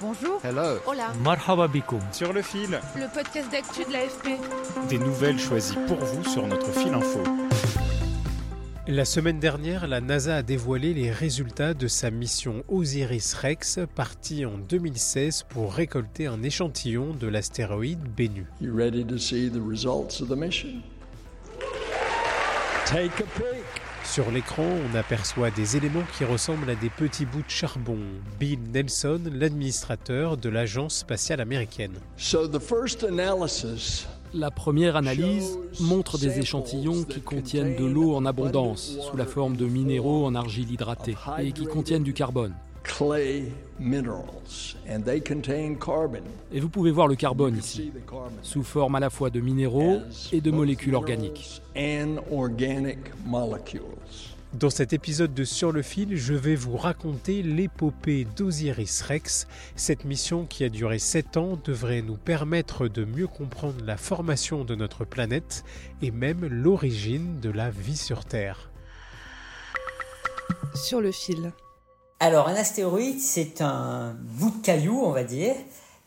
Bonjour. 0.00 0.40
Hello. 0.44 0.78
Hola. 0.86 1.12
Marhaba 1.24 1.68
Sur 2.12 2.32
le 2.32 2.40
fil. 2.40 2.78
Le 2.94 3.12
podcast 3.12 3.50
d'actu 3.50 3.84
de 3.84 3.92
l'AFP. 3.92 4.38
Des 4.88 4.98
nouvelles 4.98 5.40
choisies 5.40 5.76
pour 5.88 5.96
vous 5.96 6.24
sur 6.24 6.46
notre 6.46 6.70
fil 6.70 6.94
info. 6.94 7.20
La 8.86 9.04
semaine 9.04 9.40
dernière, 9.40 9.88
la 9.88 10.00
NASA 10.00 10.36
a 10.36 10.42
dévoilé 10.42 10.94
les 10.94 11.10
résultats 11.10 11.74
de 11.74 11.88
sa 11.88 12.12
mission 12.12 12.62
Osiris-Rex, 12.68 13.80
partie 13.96 14.46
en 14.46 14.56
2016 14.56 15.46
pour 15.48 15.74
récolter 15.74 16.28
un 16.28 16.44
échantillon 16.44 17.12
de 17.12 17.26
l'astéroïde 17.26 17.98
Bennu. 18.16 18.46
You 18.60 18.74
ready 18.76 19.04
to 19.04 19.18
see 19.18 19.50
the 19.50 19.60
results 19.60 20.20
of 20.22 20.28
the 20.28 20.36
mission? 20.36 20.80
Take 22.86 23.20
a 23.20 23.26
peek. 23.36 23.57
Sur 24.18 24.32
l'écran, 24.32 24.64
on 24.64 24.96
aperçoit 24.96 25.52
des 25.52 25.76
éléments 25.76 26.02
qui 26.16 26.24
ressemblent 26.24 26.68
à 26.68 26.74
des 26.74 26.90
petits 26.90 27.24
bouts 27.24 27.44
de 27.44 27.50
charbon. 27.50 27.98
Bill 28.40 28.58
Nelson, 28.74 29.20
l'administrateur 29.32 30.36
de 30.36 30.48
l'agence 30.48 30.96
spatiale 30.96 31.40
américaine. 31.40 31.92
So 32.16 32.48
the 32.48 32.58
first 32.58 33.04
analysis 33.04 34.08
La 34.34 34.50
première 34.50 34.96
analyse 34.96 35.56
montre 35.78 36.18
des 36.18 36.40
échantillons 36.40 37.04
qui 37.04 37.20
contiennent 37.20 37.76
de 37.76 37.84
l'eau 37.84 38.16
en 38.16 38.26
abondance, 38.26 38.98
sous 39.08 39.16
la 39.16 39.24
forme 39.24 39.56
de 39.56 39.66
minéraux 39.66 40.26
en 40.26 40.34
argile 40.34 40.72
hydratée, 40.72 41.16
et 41.38 41.52
qui 41.52 41.66
contiennent 41.66 42.02
du 42.02 42.12
carbone. 42.12 42.54
Clay 42.82 43.52
minerals 43.78 44.76
and 44.88 45.02
they 45.02 45.20
contain 45.20 45.74
carbon. 45.74 46.22
Et 46.52 46.60
vous 46.60 46.68
pouvez 46.68 46.90
voir 46.90 47.08
le 47.08 47.16
carbone 47.16 47.60
See 47.60 47.82
ici, 47.82 47.92
the 47.94 48.08
carbon 48.08 48.32
sous 48.42 48.62
forme 48.62 48.94
à 48.94 49.00
la 49.00 49.10
fois 49.10 49.30
de 49.30 49.40
minéraux 49.40 50.00
et 50.32 50.40
de 50.40 50.50
molécules 50.50 50.94
organiques. 50.94 51.62
minerals 51.74 52.18
and 52.18 52.34
organic 52.34 52.98
molecules. 53.26 53.82
Dans 54.54 54.70
cet 54.70 54.94
épisode 54.94 55.34
de 55.34 55.44
Sur 55.44 55.72
le 55.72 55.82
fil, 55.82 56.16
je 56.16 56.32
vais 56.32 56.54
vous 56.54 56.78
raconter 56.78 57.42
l'épopée 57.42 58.26
d'Osiris 58.34 59.02
Rex. 59.02 59.46
Cette 59.76 60.06
mission 60.06 60.46
qui 60.46 60.64
a 60.64 60.70
duré 60.70 60.98
7 60.98 61.36
ans 61.36 61.58
devrait 61.62 62.00
nous 62.00 62.16
permettre 62.16 62.88
de 62.88 63.04
mieux 63.04 63.26
comprendre 63.26 63.84
la 63.84 63.98
formation 63.98 64.64
de 64.64 64.74
notre 64.74 65.04
planète 65.04 65.64
et 66.00 66.10
même 66.10 66.46
l'origine 66.46 67.40
de 67.40 67.50
la 67.50 67.68
vie 67.68 67.96
sur 67.96 68.24
Terre. 68.24 68.70
Sur 70.74 71.02
le 71.02 71.12
fil. 71.12 71.52
Alors, 72.20 72.48
un 72.48 72.54
astéroïde, 72.54 73.20
c'est 73.20 73.60
un 73.60 74.16
bout 74.20 74.50
de 74.50 74.60
caillou, 74.60 75.02
on 75.04 75.12
va 75.12 75.22
dire, 75.22 75.54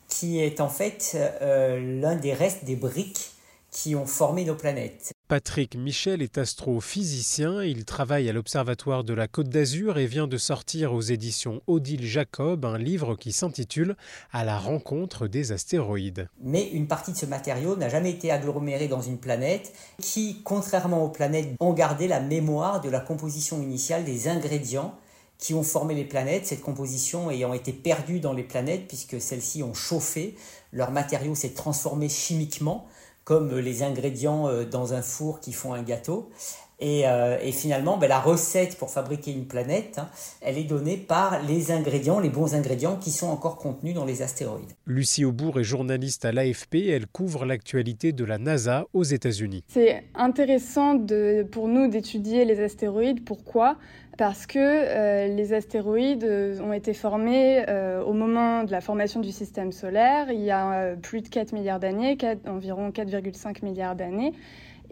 qui 0.09 0.39
est 0.39 0.59
en 0.59 0.67
fait 0.67 1.15
euh, 1.15 2.01
l'un 2.01 2.15
des 2.15 2.33
restes 2.33 2.65
des 2.65 2.75
briques 2.75 3.31
qui 3.71 3.95
ont 3.95 4.05
formé 4.05 4.43
nos 4.43 4.55
planètes. 4.55 5.13
Patrick 5.29 5.77
Michel 5.77 6.21
est 6.21 6.37
astrophysicien, 6.37 7.63
il 7.63 7.85
travaille 7.85 8.27
à 8.27 8.33
l'Observatoire 8.33 9.05
de 9.05 9.13
la 9.13 9.29
Côte 9.29 9.47
d'Azur 9.47 9.97
et 9.97 10.05
vient 10.05 10.27
de 10.27 10.35
sortir 10.35 10.93
aux 10.93 10.99
éditions 10.99 11.61
Odile 11.67 12.05
Jacob 12.05 12.65
un 12.65 12.77
livre 12.77 13.15
qui 13.15 13.31
s'intitule 13.31 13.95
À 14.33 14.43
la 14.43 14.59
rencontre 14.59 15.27
des 15.27 15.53
astéroïdes. 15.53 16.27
Mais 16.43 16.67
une 16.71 16.88
partie 16.88 17.13
de 17.13 17.17
ce 17.17 17.25
matériau 17.25 17.77
n'a 17.77 17.88
jamais 17.88 18.11
été 18.11 18.29
agglomérée 18.29 18.89
dans 18.89 19.01
une 19.01 19.17
planète 19.17 19.71
qui, 20.01 20.41
contrairement 20.44 21.05
aux 21.05 21.09
planètes, 21.09 21.55
ont 21.61 21.71
gardé 21.71 22.09
la 22.09 22.19
mémoire 22.19 22.81
de 22.81 22.89
la 22.89 23.00
composition 23.00 23.61
initiale 23.61 24.03
des 24.03 24.27
ingrédients 24.27 24.94
qui 25.41 25.56
ont 25.56 25.63
formé 25.63 25.96
les 25.96 26.06
planètes, 26.06 26.46
cette 26.46 26.62
composition 26.62 27.29
ayant 27.31 27.52
été 27.52 27.74
perdue 27.74 28.22
dans 28.22 28.31
les 28.31 28.44
planètes 28.44 28.88
puisque 28.88 29.19
celles-ci 29.19 29.63
ont 29.63 29.74
chauffé, 29.74 30.35
leur 30.72 30.91
matériau 30.91 31.35
s'est 31.35 31.50
transformé 31.50 32.07
chimiquement 32.07 32.85
comme 33.24 33.57
les 33.57 33.84
ingrédients 33.84 34.47
euh, 34.47 34.66
dans 34.66 34.94
un 34.94 35.01
four 35.01 35.40
qui 35.40 35.51
font 35.51 35.74
un 35.74 35.81
gâteau. 35.81 36.30
Et, 36.80 37.03
euh, 37.06 37.38
et 37.44 37.51
finalement, 37.51 37.97
ben, 37.97 38.07
la 38.07 38.19
recette 38.19 38.75
pour 38.78 38.90
fabriquer 38.90 39.31
une 39.31 39.46
planète, 39.46 40.00
hein, 40.00 40.09
elle 40.41 40.57
est 40.57 40.63
donnée 40.63 40.97
par 40.97 41.41
les 41.44 41.72
ingrédients, 41.72 42.19
les 42.19 42.30
bons 42.30 42.56
ingrédients 42.56 42.97
qui 42.97 43.12
sont 43.12 43.28
encore 43.28 43.57
contenus 43.57 43.94
dans 43.94 44.06
les 44.06 44.24
astéroïdes. 44.24 44.72
Lucie 44.88 45.24
Aubourg 45.24 45.59
est 45.59 45.63
journaliste 45.63 46.25
à 46.25 46.31
l'AFP, 46.31 46.88
elle 46.90 47.06
couvre 47.06 47.46
l'actualité 47.46 48.13
de 48.13 48.25
la 48.25 48.40
NASA 48.40 48.88
aux 48.94 49.03
États-Unis. 49.03 49.63
C'est 49.68 50.03
intéressant 50.16 50.96
de, 50.96 51.46
pour 51.51 51.68
nous 51.68 51.88
d'étudier 51.88 52.46
les 52.46 52.59
astéroïdes. 52.59 53.24
Pourquoi? 53.24 53.78
Parce 54.17 54.45
que 54.45 54.59
euh, 54.59 55.27
les 55.27 55.53
astéroïdes 55.53 56.25
euh, 56.25 56.59
ont 56.59 56.73
été 56.73 56.94
formés 56.94 57.63
euh, 57.69 58.03
au 58.03 58.13
moment 58.13 58.63
de 58.63 58.72
la 58.72 58.81
formation 58.81 59.22
du 59.22 59.31
système 59.31 59.72
solaire, 59.72 60.31
il 60.31 60.41
y 60.41 60.51
a 60.51 60.95
plus 61.01 61.22
de 61.22 61.29
4 61.29 61.53
milliards 61.53 61.79
d'années, 61.79 62.17
environ 62.47 62.89
4,5 62.89 63.63
milliards 63.63 63.95
d'années. 63.95 64.33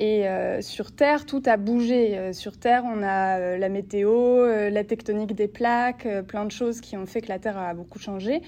Et 0.02 0.24
sur 0.62 0.94
Terre, 0.94 1.26
tout 1.26 1.44
a 1.46 1.58
bougé. 1.58 2.32
Sur 2.32 2.58
Terre, 2.58 2.84
on 2.86 3.04
a 3.04 3.58
la 3.58 3.68
météo, 3.68 4.46
la 4.70 4.84
tectonique 4.86 5.36
des 5.36 5.50
plaques, 5.50 6.08
plein 6.26 6.46
de 6.46 6.52
choses 6.52 6.80
qui 6.80 6.96
ont 6.96 7.06
fait 7.06 7.20
que 7.20 7.28
la 7.28 7.38
Terre 7.38 7.58
a 7.58 7.74
beaucoup 7.74 8.00
changé. 8.00 8.42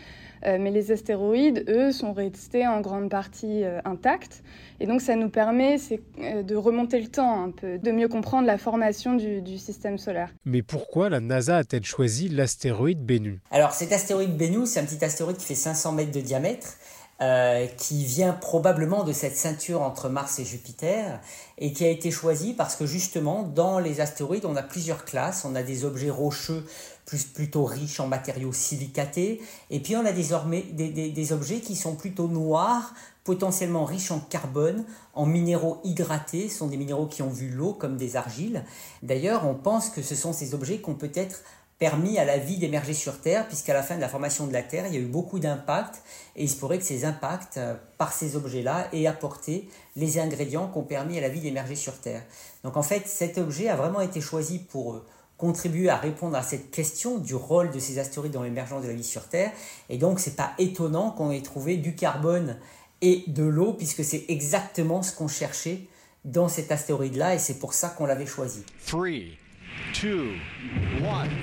Euh, 0.46 0.58
mais 0.60 0.72
les 0.72 0.92
astéroïdes, 0.92 1.66
eux, 1.68 1.92
sont 1.92 2.14
restés 2.14 2.68
en 2.68 2.82
grande 2.82 3.10
partie 3.10 3.64
euh, 3.64 3.80
intacts. 3.86 4.44
Et 4.80 4.88
donc, 4.88 5.02
ça 5.02 5.16
nous 5.16 5.30
permet 5.30 5.78
euh, 6.20 6.44
de 6.44 6.56
remonter 6.56 7.00
le 7.00 7.08
temps 7.08 7.44
un 7.44 7.52
peu, 7.52 7.78
de 7.78 7.92
mieux 7.92 8.08
comprendre 8.08 8.48
la 8.48 8.58
formation 8.58 9.14
du, 9.14 9.42
du 9.42 9.58
système 9.58 9.98
solaire. 9.98 10.30
Mais 10.46 10.62
pourquoi 10.62 11.10
la 11.10 11.20
NASA 11.20 11.58
a-t-elle 11.58 11.86
choisi 11.86 12.30
l'astéroïde 12.30 13.06
Bennu? 13.06 13.40
Alors 13.52 13.72
cet 13.72 13.92
astéroïde 13.92 14.36
Bennu, 14.36 14.66
c'est 14.66 14.80
un 14.80 14.86
petit 14.86 15.04
astéroïde 15.04 15.38
qui 15.38 15.46
fait 15.46 15.56
500 15.56 15.92
mètres 15.92 16.12
de 16.12 16.22
diamètre, 16.22 16.78
euh, 17.22 17.68
qui 17.78 18.04
vient 18.04 18.34
probablement 18.34 19.04
de 19.04 19.14
cette 19.14 19.38
ceinture 19.38 19.82
entre 19.82 20.10
Mars 20.10 20.40
et 20.40 20.46
Jupiter, 20.46 21.20
et 21.60 21.72
qui 21.72 21.86
a 21.86 21.90
été 21.90 22.10
choisi 22.10 22.54
parce 22.54 22.76
que 22.76 22.86
justement, 22.86 23.44
dans 23.44 23.78
les 23.78 24.02
astéroïdes, 24.02 24.46
on 24.46 24.56
a 24.56 24.64
plusieurs 24.64 25.06
classes. 25.06 25.46
On 25.46 25.54
a 25.54 25.62
des 25.62 25.86
objets 25.86 26.10
rocheux 26.10 26.66
plus, 27.06 27.24
plutôt 27.24 27.66
riches 27.66 28.00
en 28.00 28.08
matériaux 28.08 28.54
silicatés, 28.54 29.42
et 29.70 29.80
puis 29.80 29.96
on 29.96 30.06
a 30.06 30.12
désormais 30.12 30.62
des, 30.62 30.90
des, 30.90 31.10
des 31.10 31.34
objets 31.34 31.60
qui 31.60 31.76
sont 31.76 31.96
plutôt 31.96 32.28
noirs, 32.28 32.94
potentiellement 33.24 33.86
riches 33.86 34.12
en 34.12 34.20
carbone, 34.20 34.84
en 35.14 35.26
minéraux 35.26 35.80
hydratés, 35.84 36.50
ce 36.50 36.58
sont 36.58 36.68
des 36.68 36.78
minéraux 36.78 37.06
qui 37.06 37.22
ont 37.22 37.30
vu 37.30 37.50
l'eau 37.50 37.74
comme 37.74 37.98
des 37.98 38.16
argiles. 38.16 38.64
D'ailleurs, 39.04 39.46
on 39.46 39.54
pense 39.54 39.90
que 39.90 40.02
ce 40.02 40.16
sont 40.16 40.34
ces 40.34 40.54
objets 40.54 40.80
qui 40.80 40.90
ont 40.90 40.96
peut-être 40.96 41.44
permis 41.82 42.20
à 42.20 42.26
la 42.26 42.38
vie 42.38 42.58
d'émerger 42.58 42.94
sur 42.94 43.20
Terre, 43.22 43.48
puisqu'à 43.48 43.74
la 43.74 43.82
fin 43.82 43.96
de 43.96 44.02
la 44.02 44.08
formation 44.08 44.46
de 44.46 44.54
la 44.54 44.62
Terre, 44.62 44.86
il 44.86 44.94
y 44.94 44.98
a 44.98 45.00
eu 45.00 45.08
beaucoup 45.08 45.40
d'impacts, 45.40 46.04
et 46.36 46.44
il 46.44 46.48
se 46.48 46.56
pourrait 46.56 46.78
que 46.78 46.84
ces 46.84 47.06
impacts, 47.06 47.58
euh, 47.58 47.74
par 47.98 48.14
ces 48.14 48.36
objets-là, 48.36 48.88
aient 48.94 49.08
apporté 49.08 49.68
les 49.96 50.20
ingrédients 50.20 50.68
qui 50.68 50.78
ont 50.78 50.84
permis 50.84 51.18
à 51.18 51.22
la 51.22 51.30
vie 51.30 51.40
d'émerger 51.40 51.76
sur 51.76 51.98
Terre. 51.98 52.22
Donc 52.64 52.78
en 52.78 52.84
fait, 52.84 53.08
cet 53.08 53.40
objet 53.40 53.68
a 53.68 53.76
vraiment 53.76 54.00
été 54.00 54.22
choisi 54.22 54.60
pour 54.60 54.94
euh, 54.94 55.06
contribuer 55.40 55.90
à 55.90 55.98
répondre 55.98 56.38
à 56.38 56.44
cette 56.44 56.70
question 56.70 57.18
du 57.18 57.34
rôle 57.34 57.72
de 57.72 57.80
ces 57.80 57.98
astéroïdes 57.98 58.34
dans 58.34 58.44
l'émergence 58.44 58.84
de 58.84 58.88
la 58.88 58.94
vie 58.94 59.04
sur 59.04 59.28
Terre, 59.28 59.52
et 59.90 59.98
donc 59.98 60.20
c'est 60.20 60.36
pas 60.36 60.52
étonnant 60.60 61.10
qu'on 61.10 61.32
ait 61.32 61.42
trouvé 61.42 61.78
du 61.78 61.96
carbone 61.96 62.58
et 63.02 63.24
de 63.26 63.44
l'eau, 63.44 63.74
puisque 63.74 64.06
c'est 64.06 64.26
exactement 64.28 65.02
ce 65.02 65.16
qu'on 65.16 65.28
cherchait 65.28 65.88
dans 66.26 66.48
cet 66.48 66.72
astéroïde-là, 66.72 67.34
et 67.34 67.40
c'est 67.40 67.58
pour 67.58 67.74
ça 67.74 67.90
qu'on 67.90 68.06
l'avait 68.06 68.28
choisi. 68.28 68.62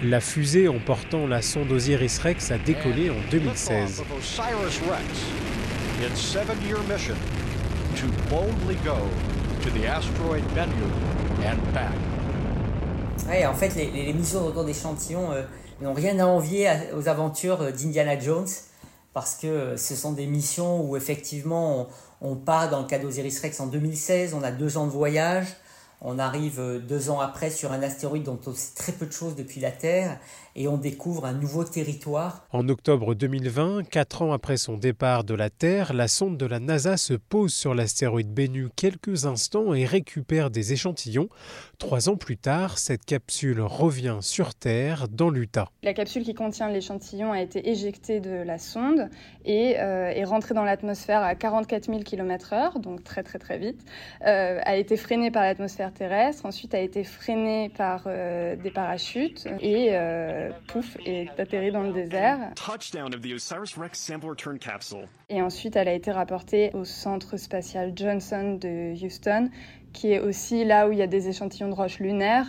La 0.03 0.21
fusée 0.21 0.69
emportant 0.69 1.27
la 1.27 1.43
sonde 1.43 1.71
Osiris 1.73 2.19
Rex 2.19 2.51
a 2.51 2.59
décollé 2.59 3.11
en 3.11 3.15
2016. 3.31 3.81
Liftoff 3.99 4.01
of 4.11 4.19
Osiris-Rex. 4.19 5.05
Its 6.01 6.21
seven-year 6.21 6.79
mission 6.89 7.17
to 7.97 8.07
boldly 8.31 8.77
go 8.85 8.97
to 9.63 9.71
the 9.71 9.85
asteroid 9.87 10.43
Bennu 10.55 10.85
and 11.45 11.59
back. 11.75 11.93
Ouais, 13.29 13.45
en 13.45 13.55
fait, 13.55 13.75
les, 13.75 13.91
les, 13.91 14.07
les 14.07 14.13
missions 14.13 14.41
de 14.41 14.47
retour 14.47 14.65
d'échantillons 14.65 15.33
euh, 15.33 15.43
n'ont 15.83 15.93
rien 15.95 16.19
à 16.19 16.25
envier 16.27 16.69
à- 16.69 16.79
aux 16.97 17.09
aventures 17.09 17.61
euh, 17.63 17.73
d'Indiana 17.73 18.19
Jones, 18.19 18.47
parce 19.13 19.35
que 19.35 19.47
euh, 19.47 19.77
ce 19.77 19.95
sont 19.95 20.13
des 20.13 20.27
missions 20.27 20.81
où 20.89 20.97
effectivement 20.97 21.89
on, 22.23 22.31
on 22.31 22.37
part 22.37 22.71
dans 22.71 22.81
le 22.81 22.87
cas 22.87 22.99
d'Osiris 22.99 23.41
Rex 23.41 23.61
en 23.61 23.67
2016, 23.67 24.33
on 24.35 24.43
a 24.43 24.51
deux 24.53 24.79
ans 24.79 24.87
de 24.87 24.93
voyage, 24.93 25.47
On 26.01 26.19
arrive 26.19 26.61
euh, 26.61 26.79
deux 26.79 27.11
ans 27.11 27.19
après 27.19 27.51
sur 27.51 27.73
un 27.73 27.83
astéroïde 27.83 28.23
dont 28.23 28.39
on 28.47 28.53
sait 28.53 28.75
très 28.77 28.93
peu 28.93 29.07
de 29.07 29.13
choses 29.13 29.35
depuis 29.35 29.61
la 29.61 29.73
Terre 29.73 30.19
et 30.55 30.69
on 30.69 30.77
découvre 30.77 31.25
un 31.25 31.33
nouveau 31.33 31.65
territoire. 31.65 32.47
En 32.53 32.69
octobre 32.69 33.15
2020, 33.15 33.89
quatre 33.89 34.23
ans 34.23 34.33
après 34.33 34.57
son 34.57 34.77
départ 34.77 35.25
de 35.25 35.35
la 35.35 35.51
Terre, 35.51 35.93
la 35.93 36.09
sonde 36.09 36.37
de 36.37 36.47
la 36.47 36.59
NASA 36.59 36.97
se 36.97 37.15
pose 37.15 37.53
sur 37.53 37.75
l'astéroïde 37.75 38.33
Bennu 38.33 38.69
quelques 38.75 39.27
instants 39.27 39.75
et 39.75 39.85
récupère 39.85 40.51
des 40.51 40.73
échantillons. 40.73 41.29
Trois 41.79 42.09
ans 42.09 42.17
plus 42.17 42.37
tard, 42.37 42.79
cette 42.79 43.05
capsule 43.05 43.61
revient 43.61 44.19
sur 44.21 44.55
Terre 44.55 45.09
dans 45.09 45.31
l'Utah. 45.31 45.69
La 45.83 45.95
capsule 45.95 46.25
qui 46.25 46.35
contient 46.35 46.69
l'échantillon 46.69 47.33
a 47.33 47.41
été 47.41 47.71
éjectée 47.71 48.21
de 48.21 48.43
la 48.43 48.59
sonde 48.59 49.11
et 49.45 49.79
euh, 49.79 50.11
est 50.11 50.25
rentrée 50.25 50.55
dans 50.55 50.65
l'atmosphère 50.65 51.23
à 51.23 51.35
44 51.35 51.87
000 51.87 52.01
km/h, 52.01 52.81
donc 52.81 53.05
très 53.05 53.23
très 53.23 53.39
très 53.39 53.59
vite. 53.59 53.81
Euh, 54.27 54.61
a 54.65 54.77
été 54.77 54.97
freinée 54.97 55.31
par 55.31 55.43
l'atmosphère 55.43 55.88
terrestre, 55.91 56.47
ensuite 56.47 56.75
a 56.75 56.81
été 56.81 57.05
freinée 57.05 57.71
par 57.77 58.05
euh, 58.07 58.57
des 58.57 58.71
parachutes 58.71 59.47
et 59.61 59.97
pouf, 60.67 60.97
est 61.05 61.29
atterri 61.39 61.71
dans 61.71 61.83
le 61.83 61.93
désert. 61.93 62.39
Et 65.29 65.43
ensuite, 65.43 65.77
elle 65.77 65.89
a 65.89 65.95
été 65.95 66.11
rapportée 66.11 66.71
au 66.75 66.85
centre 66.85 67.37
spatial 67.37 67.93
Johnson 67.95 68.59
de 68.61 68.95
Houston, 69.05 69.51
qui 69.93 70.13
est 70.13 70.21
aussi 70.21 70.65
là 70.65 70.89
où 70.89 70.93
il 70.93 70.99
y 70.99 71.03
a 71.03 71.07
des 71.07 71.29
échantillons 71.29 71.69
de 71.69 71.75
roches 71.75 71.99
lunaires. 71.99 72.47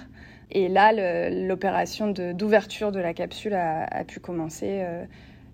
Et 0.51 0.67
là, 0.67 1.29
l'opération 1.29 2.07
d'ouverture 2.09 2.91
de, 2.91 2.99
la 2.99 3.13
capsule 3.13 3.53
a, 3.53 4.03
pu 4.05 4.19
commencer. 4.19 4.81
Euh, 4.81 5.05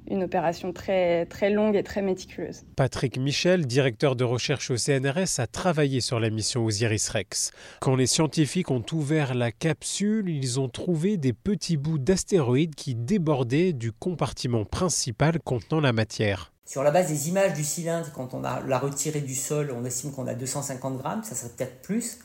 une 0.09 0.23
opération 0.23 0.73
très, 0.73 1.25
très 1.25 1.49
longue 1.49 1.75
et 1.75 1.83
très 1.83 2.01
méticuleuse. 2.01 2.63
Patrick 2.75 3.17
Michel, 3.17 3.65
directeur 3.65 4.15
de 4.15 4.23
recherche 4.23 4.71
au 4.71 4.77
CNRS, 4.77 5.39
a 5.39 5.47
travaillé 5.47 6.01
sur 6.01 6.19
la 6.19 6.29
mission 6.29 6.65
Osiris-Rex. 6.65 7.51
Quand 7.79 7.95
les 7.95 8.07
scientifiques 8.07 8.71
ont 8.71 8.85
ouvert 8.91 9.33
la 9.33 9.51
capsule, 9.51 10.29
ils 10.29 10.59
ont 10.59 10.69
trouvé 10.69 11.17
des 11.17 11.33
petits 11.33 11.77
bouts 11.77 11.99
d'astéroïdes 11.99 12.75
qui 12.75 12.95
débordaient 12.95 13.73
du 13.73 13.91
compartiment 13.91 14.65
principal 14.65 15.39
contenant 15.39 15.81
la 15.81 15.93
matière. 15.93 16.51
Sur 16.65 16.81
la 16.81 16.89
base 16.89 17.09
des 17.09 17.29
images 17.29 17.53
du 17.53 17.63
cylindre, 17.63 18.11
quand 18.11 18.33
on 18.33 18.41
l'a 18.41 18.79
retiré 18.79 19.21
du 19.21 19.35
sol, 19.35 19.71
on 19.75 19.85
estime 19.85 20.11
qu'on 20.11 20.25
a 20.25 20.33
250 20.33 20.97
grammes, 20.97 21.23
ça 21.23 21.35
serait 21.35 21.51
peut-être 21.55 21.81
plus. 21.83 22.17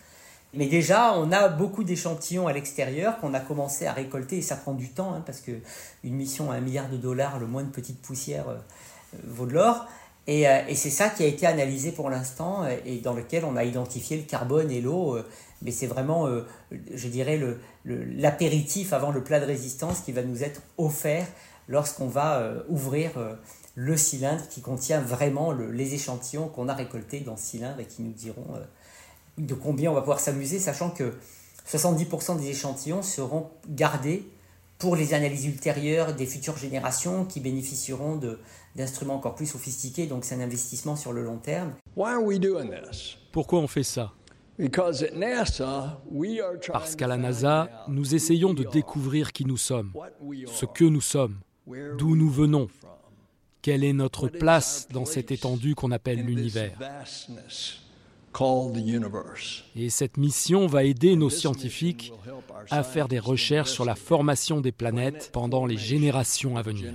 Mais 0.53 0.67
déjà, 0.67 1.15
on 1.17 1.31
a 1.31 1.49
beaucoup 1.49 1.85
d'échantillons 1.85 2.49
à 2.49 2.53
l'extérieur 2.53 3.21
qu'on 3.21 3.35
a 3.35 3.41
commencé 3.41 3.87
à 3.87 3.93
récolter 3.93 4.39
et 4.39 4.43
ça 4.43 4.57
prend 4.57 4.75
du 4.75 4.89
temps 4.89 5.15
hein, 5.15 5.23
parce 5.25 5.41
qu'une 5.41 5.61
mission 6.03 6.51
à 6.51 6.57
un 6.57 6.61
milliard 6.61 6.89
de 6.89 6.97
dollars, 6.97 7.39
le 7.39 7.47
moins 7.47 7.63
de 7.63 7.71
petite 7.71 8.03
poussière 8.03 8.49
euh, 8.49 8.57
vaut 9.25 9.47
de 9.47 9.53
l'or. 9.53 9.87
Et, 10.27 10.49
euh, 10.49 10.63
et 10.67 10.75
c'est 10.75 10.91
ça 10.91 11.09
qui 11.09 11.23
a 11.23 11.27
été 11.27 11.47
analysé 11.47 11.93
pour 11.93 12.11
l'instant 12.11 12.67
et 12.85 12.99
dans 12.99 13.15
lequel 13.15 13.45
on 13.45 13.57
a 13.57 13.63
identifié 13.63 14.17
le 14.17 14.25
carbone 14.25 14.73
et 14.73 14.81
l'eau. 14.81 15.17
Euh, 15.17 15.27
mais 15.63 15.71
c'est 15.73 15.87
vraiment, 15.87 16.27
je 16.71 17.09
dirais, 17.09 17.39
l'apéritif 17.85 18.95
avant 18.95 19.11
le 19.11 19.23
plat 19.23 19.41
de 19.41 19.45
résistance 19.45 20.01
qui 20.01 20.11
va 20.11 20.23
nous 20.23 20.43
être 20.43 20.63
offert 20.79 21.27
lorsqu'on 21.69 22.07
va 22.07 22.51
ouvrir 22.71 23.11
le 23.75 23.97
cylindre 23.99 24.49
qui 24.49 24.63
contient 24.63 25.03
vraiment 25.03 25.53
les 25.53 25.93
échantillons 25.93 26.49
qu'on 26.49 26.71
a 26.71 26.75
récoltés 26.75 27.21
dans 27.21 27.37
ce 27.37 27.45
cylindre 27.45 27.79
et 27.81 27.85
qui 27.85 28.01
nous 28.01 28.15
diront 28.15 28.47
de 29.41 29.55
combien 29.55 29.91
on 29.91 29.95
va 29.95 30.01
pouvoir 30.01 30.21
s'amuser, 30.21 30.59
sachant 30.59 30.91
que 30.91 31.15
70% 31.69 32.39
des 32.39 32.49
échantillons 32.49 33.03
seront 33.03 33.51
gardés 33.69 34.29
pour 34.79 34.97
les 34.97 35.13
analyses 35.15 35.45
ultérieures 35.45 36.15
des 36.15 36.27
futures 36.27 36.57
générations 36.57 37.27
qui 37.27 37.39
bénéficieront 37.41 38.19
d'instruments 38.75 39.17
encore 39.17 39.35
plus 39.35 39.47
sophistiqués, 39.47 40.07
donc 40.07 40.25
c'est 40.25 40.35
un 40.35 40.41
investissement 40.41 40.97
sur 40.97 41.13
le 41.13 41.23
long 41.23 41.37
terme. 41.37 41.75
Pourquoi 43.31 43.61
on 43.61 43.67
fait 43.67 43.83
ça? 43.83 44.13
Parce 46.73 46.97
qu'à 46.97 47.07
la 47.07 47.17
NASA, 47.17 47.69
nous 47.89 48.15
essayons 48.15 48.55
de 48.55 48.65
découvrir 48.65 49.33
qui 49.33 49.45
nous 49.45 49.57
sommes, 49.57 49.93
ce 50.47 50.65
que 50.67 50.85
nous 50.85 51.01
sommes, 51.01 51.39
d'où 51.99 52.17
nous 52.17 52.31
venons, 52.31 52.69
quelle 53.63 53.85
est 53.85 53.93
notre 53.93 54.29
place 54.29 54.89
dans 54.91 55.05
cette 55.05 55.31
étendue 55.31 55.75
qu'on 55.75 55.93
appelle 55.93 56.25
l'univers? 56.25 56.73
Et 59.77 59.91
cette 59.91 60.17
mission 60.17 60.67
va 60.67 60.85
aider 60.85 61.17
nos 61.17 61.31
scientifiques 61.31 62.13
à 62.71 62.83
faire 62.83 63.09
des 63.09 63.19
recherches 63.19 63.71
sur 63.71 63.85
la 63.85 63.95
formation 63.95 64.61
des 64.61 64.73
planètes 64.73 65.31
pendant 65.33 65.67
les 65.67 65.77
générations 65.77 66.57
à 66.57 66.63
venir. 66.63 66.95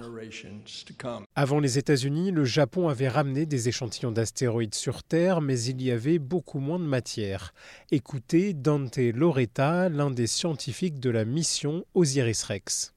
Avant 1.36 1.60
les 1.60 1.78
États-Unis, 1.78 2.32
le 2.32 2.46
Japon 2.46 2.88
avait 2.90 3.10
ramené 3.10 3.46
des 3.46 3.68
échantillons 3.70 4.12
d'astéroïdes 4.12 4.76
sur 4.76 5.04
Terre, 5.04 5.42
mais 5.42 5.62
il 5.62 5.82
y 5.82 5.92
avait 5.92 6.20
beaucoup 6.20 6.60
moins 6.60 6.80
de 6.80 6.86
matière. 6.86 7.54
Écoutez 7.92 8.54
Dante 8.54 8.98
Loretta, 8.98 9.90
l'un 9.90 10.12
des 10.12 10.28
scientifiques 10.28 11.00
de 11.00 11.10
la 11.10 11.26
mission 11.26 11.86
Osiris-Rex. 11.94 12.94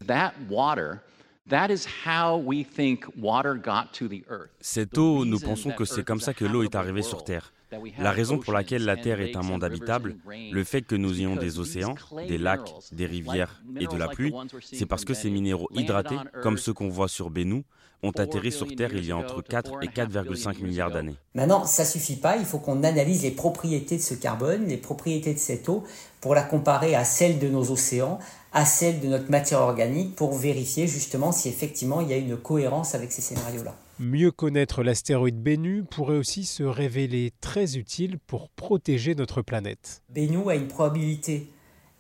Cette 4.61 4.99
eau, 4.99 5.25
nous 5.25 5.41
pensons 5.41 5.71
que 5.71 5.85
c'est 5.85 6.05
comme 6.05 6.21
ça 6.21 6.35
que 6.35 6.45
l'eau 6.45 6.63
est 6.63 6.75
arrivée 6.75 7.03
sur 7.03 7.25
Terre. 7.25 7.53
La 7.99 8.13
raison 8.13 8.39
pour 8.39 8.53
laquelle 8.53 8.85
la 8.85 8.97
Terre 8.97 9.21
est 9.21 9.37
un 9.37 9.43
monde 9.43 9.65
habitable, 9.65 10.17
le 10.53 10.65
fait 10.65 10.83
que 10.83 10.95
nous 10.95 11.21
ayons 11.21 11.37
des 11.37 11.59
océans, 11.59 11.95
des 12.27 12.39
lacs, 12.39 12.73
des 12.93 13.07
rivières 13.07 13.63
et 13.79 13.87
de 13.87 13.97
la 13.97 14.09
pluie, 14.09 14.33
c'est 14.63 14.87
parce 14.87 15.05
que 15.05 15.15
ces 15.15 15.31
minéraux 15.31 15.69
hydratés, 15.73 16.17
comme 16.43 16.59
ceux 16.59 16.73
qu'on 16.73 16.89
voit 16.89 17.09
sur 17.09 17.31
Bennu, 17.31 17.65
ont 18.03 18.13
atterri 18.13 18.53
sur 18.53 18.75
Terre 18.75 18.95
il 18.95 19.05
y 19.05 19.13
a 19.13 19.17
entre 19.17 19.43
4 19.43 19.83
et 19.83 19.89
4,5 19.89 20.63
milliards 20.63 20.91
d'années. 20.91 21.17
Maintenant, 21.35 21.65
ça 21.65 21.85
suffit 21.85 22.17
pas, 22.17 22.37
il 22.37 22.45
faut 22.45 22.59
qu'on 22.59 22.85
analyse 22.85 23.23
les 23.23 23.31
propriétés 23.31 23.97
de 23.97 24.03
ce 24.03 24.15
carbone, 24.15 24.67
les 24.67 24.77
propriétés 24.77 25.35
de 25.35 25.39
cette 25.39 25.69
eau, 25.69 25.85
pour 26.21 26.35
la 26.35 26.43
comparer 26.43 26.95
à 26.95 27.05
celles 27.05 27.39
de 27.39 27.49
nos 27.49 27.71
océans, 27.71 28.19
à 28.53 28.65
celles 28.65 29.01
de 29.01 29.09
notre 29.09 29.31
matière 29.31 29.61
organique, 29.61 30.15
pour 30.15 30.35
vérifier 30.35 30.87
justement 30.87 31.33
si 31.33 31.49
effectivement 31.49 32.01
il 32.01 32.09
y 32.09 32.13
a 32.13 32.17
une 32.17 32.37
cohérence 32.37 32.95
avec 32.95 33.13
ces 33.13 33.23
scénarios-là. 33.23 33.75
Mieux 34.01 34.31
connaître 34.31 34.85
l'astéroïde 34.85 35.43
Bennu 35.43 35.83
pourrait 35.83 36.19
aussi 36.19 36.45
se 36.45 36.63
révéler 36.63 37.33
très 37.41 37.77
utile 37.77 38.19
pour 38.29 38.49
protéger 38.49 39.17
notre 39.17 39.43
planète. 39.43 40.03
Bennu 40.09 40.49
a 40.49 40.55
une 40.55 40.69
probabilité 40.69 41.49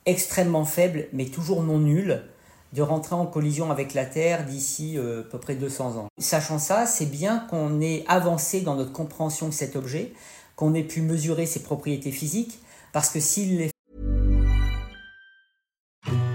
extrêmement 0.06 0.64
faible, 0.64 1.08
mais 1.12 1.24
toujours 1.24 1.64
non 1.64 1.78
nulle, 1.78 2.22
de 2.72 2.82
rentrer 2.82 3.16
en 3.16 3.26
collision 3.26 3.72
avec 3.72 3.94
la 3.94 4.06
Terre 4.06 4.46
d'ici 4.46 4.96
euh, 4.96 5.22
à 5.22 5.24
peu 5.24 5.38
près 5.38 5.56
200 5.56 5.96
ans. 5.96 6.06
Sachant 6.18 6.60
ça, 6.60 6.86
c'est 6.86 7.10
bien 7.10 7.40
qu'on 7.50 7.80
ait 7.80 8.04
avancé 8.06 8.60
dans 8.60 8.76
notre 8.76 8.92
compréhension 8.92 9.48
de 9.48 9.52
cet 9.52 9.74
objet, 9.74 10.12
qu'on 10.54 10.74
ait 10.74 10.84
pu 10.84 11.00
mesurer 11.00 11.46
ses 11.46 11.64
propriétés 11.64 12.12
physiques, 12.12 12.60
parce 12.92 13.10
que 13.10 13.18
s'il 13.18 13.60
est 13.60 13.70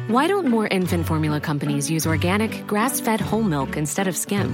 Why 0.09 0.27
don't 0.27 0.47
more 0.47 0.67
infant 0.69 1.03
formula 1.05 1.39
companies 1.39 1.89
use 1.89 2.05
organic, 2.05 2.67
grass-fed 2.67 3.21
whole 3.21 3.45
milk 3.45 3.77
instead 3.77 4.07
of 4.09 4.15
skim? 4.17 4.53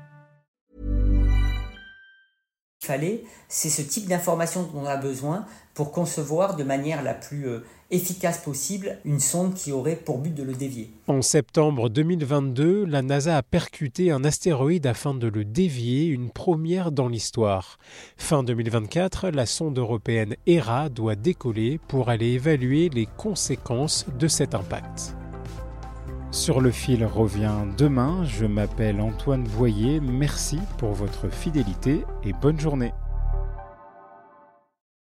Fallait, 2.83 3.23
c'est 3.47 3.69
ce 3.69 3.83
type 3.83 4.07
d'information 4.07 4.63
dont 4.63 4.79
on 4.79 4.85
a 4.85 4.97
besoin 4.97 5.45
pour 5.75 5.91
concevoir 5.91 6.55
de 6.55 6.63
manière 6.63 7.03
la 7.03 7.13
plus 7.13 7.47
euh, 7.47 7.59
efficace 7.91 8.39
possible 8.39 8.97
une 9.05 9.19
sonde 9.19 9.53
qui 9.53 9.71
aurait 9.71 9.95
pour 9.95 10.17
but 10.17 10.33
de 10.33 10.41
le 10.41 10.53
dévier. 10.53 10.89
En 11.05 11.21
septembre 11.21 11.89
2022, 11.89 12.85
la 12.85 13.03
NASA 13.03 13.37
a 13.37 13.43
percuté 13.43 14.09
un 14.09 14.23
astéroïde 14.23 14.87
afin 14.87 15.13
de 15.13 15.27
le 15.27 15.45
dévier, 15.45 16.07
une 16.07 16.31
première 16.31 16.91
dans 16.91 17.07
l'histoire. 17.07 17.77
Fin 18.17 18.41
2024, 18.41 19.29
la 19.29 19.45
sonde 19.45 19.77
européenne 19.77 20.35
ERA 20.47 20.89
doit 20.89 21.15
décoller 21.15 21.79
pour 21.87 22.09
aller 22.09 22.31
évaluer 22.31 22.89
les 22.89 23.05
conséquences 23.05 24.07
de 24.17 24.27
cet 24.27 24.55
impact. 24.55 25.15
Sur 26.31 26.61
le 26.61 26.71
fil 26.71 27.03
revient 27.03 27.65
demain, 27.77 28.23
je 28.23 28.45
m'appelle 28.45 29.01
Antoine 29.01 29.43
Voyer, 29.43 29.99
merci 29.99 30.59
pour 30.77 30.93
votre 30.93 31.27
fidélité 31.27 32.05
et 32.23 32.31
bonne 32.31 32.57
journée. 32.57 32.93